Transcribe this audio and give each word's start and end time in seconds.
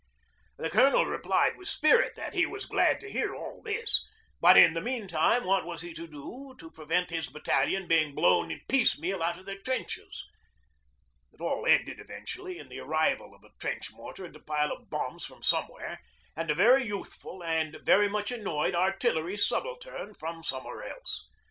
The 0.57 0.71
Colonel 0.71 1.05
replied 1.05 1.57
with 1.57 1.67
spirit 1.67 2.13
that 2.15 2.33
he 2.33 2.43
was 2.47 2.65
glad 2.65 2.99
to 3.01 3.11
hear 3.11 3.35
all 3.35 3.61
this, 3.61 4.03
but 4.39 4.57
in 4.57 4.73
the 4.73 4.81
meantime 4.81 5.43
what 5.43 5.63
was 5.63 5.83
he 5.83 5.93
to 5.93 6.07
do 6.07 6.55
to 6.57 6.71
prevent 6.71 7.11
his 7.11 7.27
battalion 7.27 7.87
being 7.87 8.15
blown 8.15 8.59
piecemeal 8.67 9.21
out 9.21 9.37
of 9.37 9.45
their 9.45 9.59
trenches? 9.59 10.25
It 11.31 11.39
all 11.39 11.67
ended 11.67 11.99
eventually 11.99 12.57
in 12.57 12.67
the 12.67 12.79
arrival 12.79 13.35
of 13.35 13.43
a 13.43 13.51
trench 13.59 13.91
mortar 13.91 14.25
and 14.25 14.35
a 14.35 14.39
pile 14.39 14.71
of 14.71 14.89
bombs 14.89 15.23
from 15.23 15.43
somewhere 15.43 16.01
and 16.35 16.49
a 16.49 16.55
very 16.55 16.83
youthful 16.83 17.43
and 17.43 17.77
very 17.83 18.09
much 18.09 18.31
annoyed 18.31 18.73
Artillery 18.73 19.37
subaltern 19.37 20.15
from 20.15 20.41
somewhere 20.41 20.81
else. 20.81 21.27